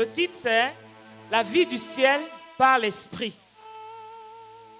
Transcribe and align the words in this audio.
Le 0.00 0.06
titre 0.06 0.32
c'est 0.34 0.72
La 1.30 1.42
vie 1.42 1.66
du 1.66 1.76
ciel 1.76 2.22
par 2.56 2.78
l'esprit. 2.78 3.34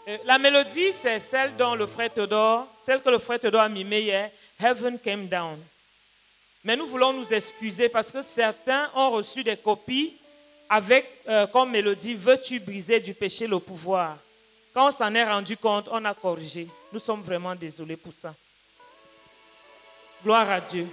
Euh, 0.09 0.17
la 0.25 0.39
mélodie 0.39 0.95
c'est 0.95 1.21
celle 1.21 1.55
dont 1.57 1.75
le 1.75 1.87
frère 1.87 2.11
Théodore, 2.11 2.67
celle 2.81 3.03
que 3.03 3.11
le 3.11 3.19
frère 3.19 3.39
Théodore 3.39 3.61
a 3.61 3.69
mimée 3.69 4.01
hier, 4.01 4.31
Heaven 4.59 4.99
Came 4.99 5.27
Down. 5.27 5.59
Mais 6.65 6.75
nous 6.75 6.87
voulons 6.87 7.13
nous 7.13 7.35
excuser 7.35 7.91
parce 7.91 8.11
que 8.11 8.23
certains 8.23 8.91
ont 8.95 9.11
reçu 9.11 9.45
des 9.45 9.59
copies 9.59 10.17
avec 10.71 11.07
euh, 11.29 11.47
comme 11.49 11.73
mélodie 11.73 12.15
Veux-tu 12.15 12.59
briser 12.59 12.99
du 12.99 13.13
péché 13.13 13.47
le 13.47 13.59
pouvoir 13.59 14.17
Quand 14.73 14.89
on 14.89 14.91
s'en 14.91 15.15
est 15.15 15.25
rendu 15.25 15.55
compte, 15.59 15.87
on 15.93 16.03
a 16.07 16.15
corrigé. 16.15 16.67
Nous 16.91 16.99
sommes 16.99 17.21
vraiment 17.21 17.55
désolés 17.55 17.99
pour 17.99 18.15
ça. 18.15 18.35
Gloire 20.25 20.51
à 20.51 20.63
Dieu. 20.63 20.89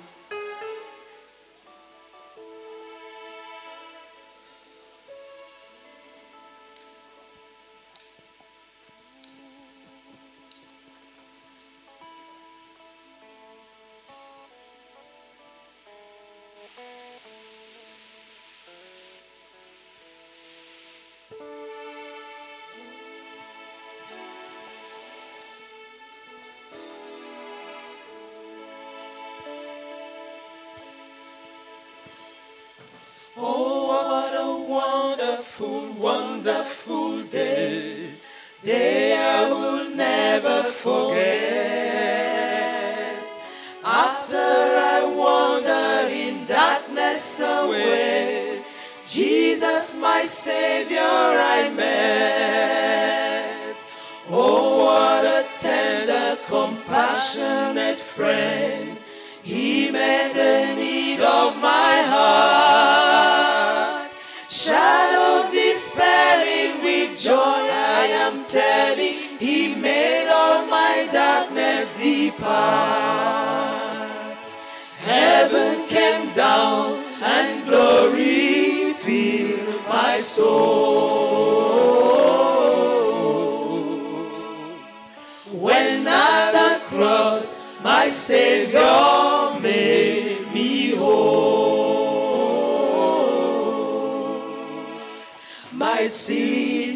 A 34.38 34.58
wonderful, 34.78 35.88
wonderful 35.94 37.24
day. 37.24 38.12
Day 38.64 39.16
I 39.18 39.50
will 39.50 39.90
never 39.96 40.64
forget. 40.64 41.18
After 43.84 44.48
I 44.96 45.00
wandered 45.24 46.12
in 46.12 46.46
darkness 46.46 47.40
away, 47.40 48.62
Jesus, 49.08 49.96
my 49.96 50.22
Savior, 50.24 51.00
I 51.58 51.70
met. 51.84 53.78
Oh, 54.30 54.86
what 54.86 55.24
a 55.26 55.46
tender, 55.56 56.38
compassionate 56.48 58.00
friend. 58.00 58.98
He 59.42 59.90
met 59.90 60.36
the 60.36 60.76
need 60.76 61.22
of 61.22 61.58
my 61.62 61.87
joy, 67.18 67.34
I 67.34 68.08
am 68.12 68.46
telling. 68.46 69.16
He 69.40 69.74
made 69.76 70.30
all 70.30 70.66
my 70.68 71.08
darkness 71.12 71.90
depart. 71.98 73.58
Heaven 75.00 75.88
came 75.88 76.32
down 76.34 77.04
and 77.22 77.68
glory 77.68 78.94
filled 78.94 79.88
my 79.88 80.14
soul. 80.18 81.48
When 85.52 86.08
at 86.08 86.52
the 86.52 86.80
cross 86.86 87.60
my 87.84 88.08
Savior 88.08 89.60
made 89.60 90.54
me 90.54 90.96
whole. 90.96 91.58
My 95.72 96.08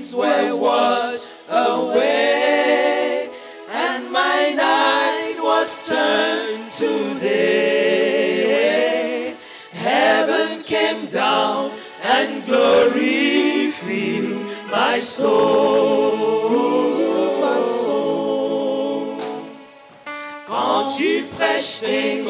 sins 0.03 0.13
were 0.19 0.55
washed 0.55 1.31
away, 1.49 3.30
and 3.69 4.11
my 4.11 4.53
night 4.55 5.35
was 5.39 5.88
turned 5.88 6.72
to 6.72 7.19
day. 7.19 8.56
Heaven 9.72 10.63
came 10.63 11.07
down, 11.07 11.72
and 12.03 12.45
glory 12.45 13.72
filled 13.72 14.45
my 14.72 14.95
soul, 14.97 16.50
my 17.41 17.61
soul. 17.61 19.17
Quand 20.47 20.95
tu 20.97 21.25
prêches 21.35 21.84
et 21.84 22.23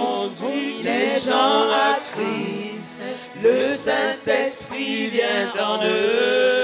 les 0.84 1.20
gens 1.20 1.70
à 1.72 2.00
Christ, 2.12 2.96
le 3.42 3.70
Saint-Esprit 3.72 5.08
vient 5.08 5.52
en 5.60 5.84
eux. 5.84 6.61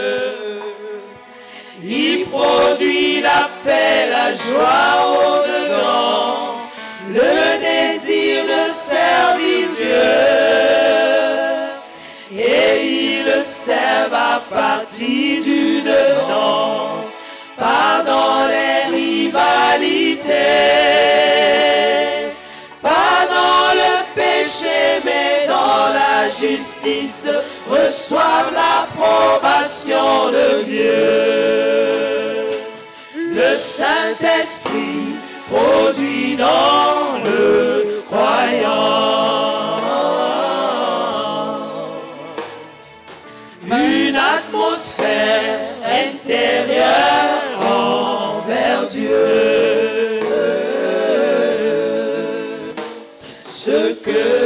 Il 2.38 2.44
produit 2.44 3.22
la 3.22 3.50
paix, 3.64 4.08
la 4.12 4.32
joie 4.32 4.94
au-dedans, 5.18 6.56
le 7.10 7.36
désir 7.60 8.44
de 8.44 8.72
servir 8.72 9.68
Dieu. 9.76 10.14
Et 12.38 12.86
ils 12.86 13.24
le 13.26 13.42
servent 13.42 14.14
à 14.14 14.42
partir 14.54 15.44
du 15.44 15.82
dedans, 15.82 17.02
pas 17.58 18.04
dans 18.06 18.46
les 18.46 18.96
rivalités, 18.96 20.32
pas 22.84 23.26
dans 23.36 23.74
le 23.74 23.94
péché, 24.14 25.02
mais 25.04 25.48
dans 25.48 25.90
la 25.92 26.28
justice, 26.30 27.28
reçoivent 27.68 28.54
l'approbation 28.54 30.30
de 30.30 30.64
Dieu. 30.64 31.17
Le 33.58 33.64
Saint-Esprit 33.64 35.16
produit 35.50 36.36
dans 36.36 37.18
le 37.26 38.04
croyant 38.08 39.80
une 43.66 44.16
atmosphère 44.16 45.58
intérieure 45.84 47.58
envers 47.66 48.86
Dieu. 48.86 50.20
Ce 53.50 53.94
que 53.94 54.37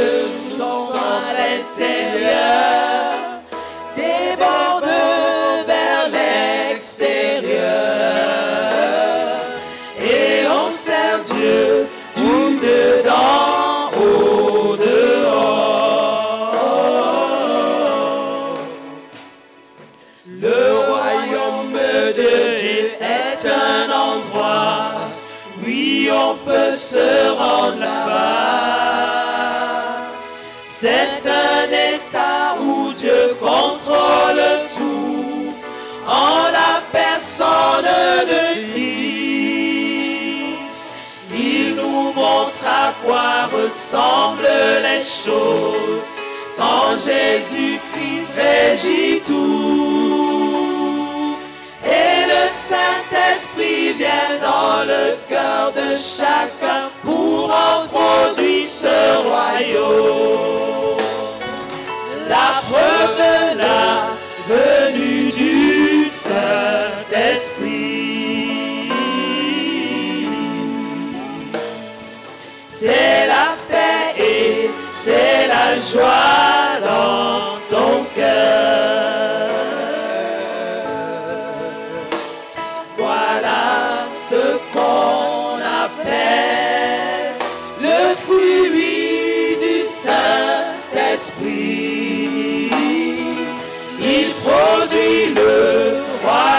personne 37.22 37.84
de 38.26 38.42
Christ. 38.72 39.02
Il 41.32 41.76
nous 41.76 42.12
montre 42.12 42.64
à 42.66 42.92
quoi 43.04 43.46
ressemblent 43.52 44.42
les 44.82 44.98
choses 44.98 46.02
quand 46.56 46.96
Jésus-Christ 46.96 48.34
régit 48.36 49.20
tout. 49.24 50.56
Et 51.84 52.26
le 52.26 52.44
Saint-Esprit 52.50 53.92
vient 53.92 54.36
dans 54.40 54.84
le 54.84 55.16
cœur 55.28 55.72
de 55.72 55.96
chacun 55.96 56.90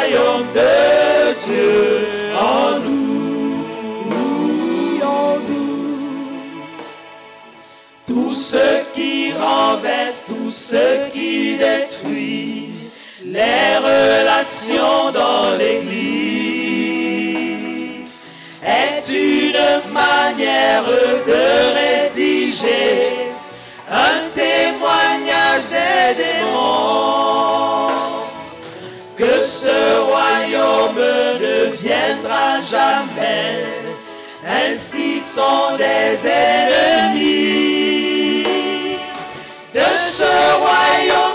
royaume 0.03 0.47
de 0.53 1.33
Dieu 1.45 2.07
en 2.37 2.79
nous. 2.79 3.65
Nous. 4.09 5.43
Tout 8.05 8.33
ce 8.33 8.83
qui 8.93 9.31
renverse, 9.33 10.25
tout 10.27 10.51
ce 10.51 11.09
qui 11.11 11.57
détruit 11.57 12.71
les 13.25 13.77
relations 13.77 15.11
dans 15.11 15.57
l'Église 15.57 16.12
viendra 31.83 32.61
jamais, 32.61 33.65
ainsi 34.47 35.19
sont 35.21 35.75
des 35.77 36.25
ennemis 36.25 37.23
de 39.73 39.87
ce 39.97 40.31
royaume 40.63 41.32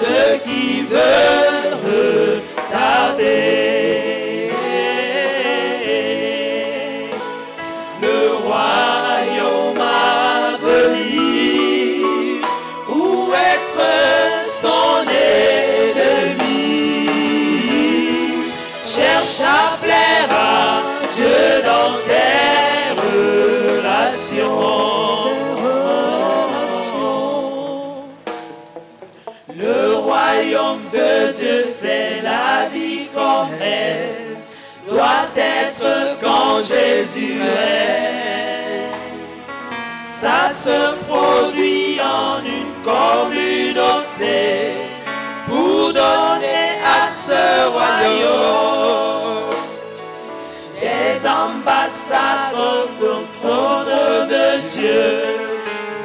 ceux 0.00 0.38
qui 0.44 0.82
veulent 0.82 1.74
retarder 1.84 2.92
le 8.00 8.18
royaume 8.46 9.80
à 9.80 10.54
venir 10.62 12.06
ou 12.88 13.32
être 13.54 13.82
son 14.48 15.04
ennemi. 15.10 16.38
Cherche 18.84 19.40
à 19.40 19.76
plaire 19.82 20.30
à 20.30 20.82
Dieu 21.16 21.62
dans 21.64 21.94
tes 22.06 22.47
doit 34.88 35.28
être 35.36 36.18
quand 36.20 36.60
Jésus 36.60 37.40
est. 37.42 38.88
Ça 40.04 40.50
se 40.52 40.94
produit 41.06 42.00
en 42.00 42.38
une 42.40 42.74
communauté 42.82 44.72
pour 45.46 45.92
donner 45.92 46.70
à 46.84 47.08
ce 47.08 47.68
royaume 47.70 49.50
des 50.80 51.26
ambassadeurs 51.26 52.88
du 52.98 53.14
trône 53.40 54.28
de 54.28 54.68
Dieu 54.68 55.08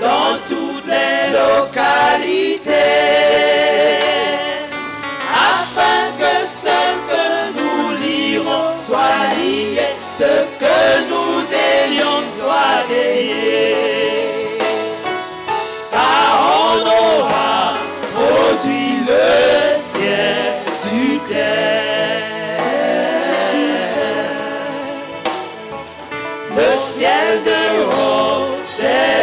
dans 0.02 0.38
toutes 0.48 0.86
les 0.86 1.32
localités 1.32 3.13
ciel 26.76 27.44
de 27.44 27.86
haut, 27.86 28.58
c'est 28.66 29.23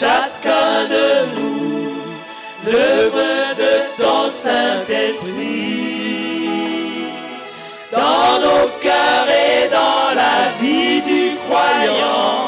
chacun 0.00 0.86
de 0.94 1.08
nous 1.34 1.92
l'œuvre 2.64 3.54
de 3.62 3.72
ton 4.00 4.30
Saint-Esprit 4.30 5.58
dans 7.90 8.38
nos 8.46 8.68
cœurs 8.80 9.28
et 9.28 9.68
dans 9.68 10.14
la 10.22 10.38
vie 10.60 11.00
du 11.02 11.36
croyant 11.44 12.38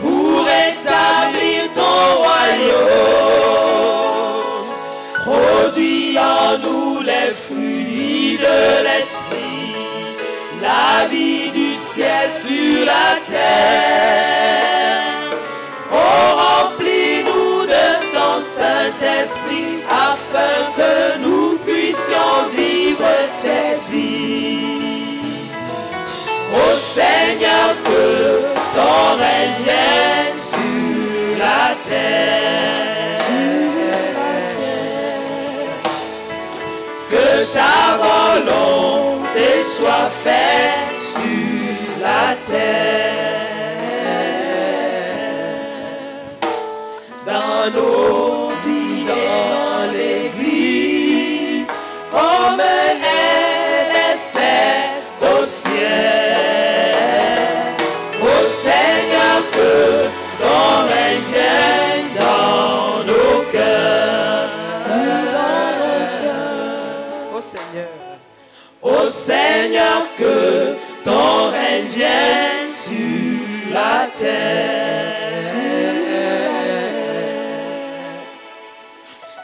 pour 0.00 0.40
établir 0.70 1.70
ton 1.80 2.02
royaume. 2.24 2.82
Produis 5.24 6.18
en 6.18 6.58
nous 6.58 7.02
les 7.02 7.30
fruits 7.44 8.38
de 8.46 8.82
l'esprit, 8.86 9.76
la 10.60 11.06
vie 11.06 11.50
du 11.50 11.72
ciel 11.74 12.32
sur 12.32 12.84
la 12.84 13.20
terre. 13.30 13.93
Let 23.54 23.93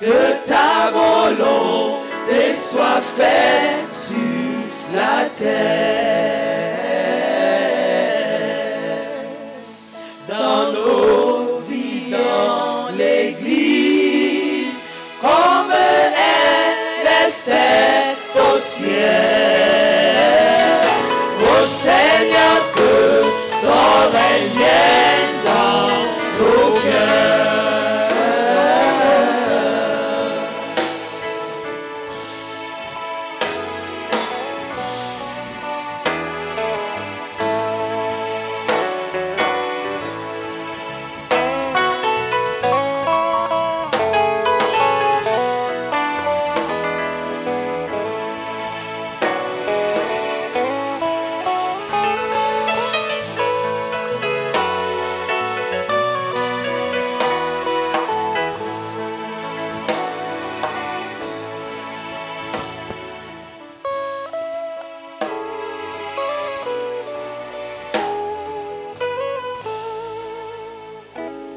Que 0.01 0.49
ta 0.49 0.91
volonté 0.91 2.55
soit 2.55 3.03
faite 3.17 3.93
sur 3.93 4.17
la 4.95 5.29
terre. 5.37 6.10